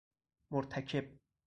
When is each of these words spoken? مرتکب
مرتکب 0.51 1.19